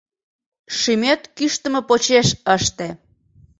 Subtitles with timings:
[0.77, 2.87] Шӱмет кӱштымӧ почеш ыште.